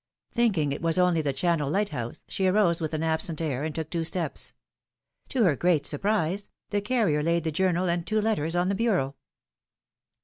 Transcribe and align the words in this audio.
Thinking 0.33 0.71
it 0.71 0.81
was 0.81 0.97
only 0.97 1.21
the 1.21 1.31
Channel 1.31 1.69
Light 1.69 1.91
House^ 1.91 2.23
she 2.27 2.47
rose 2.47 2.81
with 2.81 2.95
an 2.95 3.03
absent 3.03 3.39
air, 3.39 3.63
and 3.63 3.75
took 3.75 3.91
two 3.91 4.03
steps. 4.03 4.51
To 5.29 5.43
her 5.43 5.55
great 5.55 5.85
surprise, 5.85 6.49
the 6.71 6.81
carrier 6.81 7.21
laid 7.21 7.43
the 7.43 7.51
journal 7.51 7.87
and 7.87 8.03
two 8.03 8.19
letters 8.19 8.55
on 8.55 8.67
the 8.69 8.73
bureau. 8.73 9.13